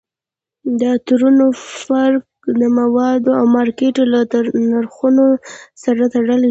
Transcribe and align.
د 0.79 0.81
عطرونو 0.95 1.45
فرق 1.87 2.25
د 2.59 2.61
موادو 2.79 3.29
او 3.39 3.45
مارکیټ 3.55 3.95
له 4.13 4.19
نرخونو 4.71 5.25
سره 5.83 6.03
تړلی 6.13 6.29
وي 6.37 6.39